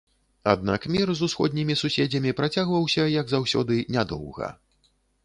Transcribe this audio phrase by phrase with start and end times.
[0.51, 4.47] Аднак мір з усходнімі суседзямі працягваўся, як заўсёды, нядоўга.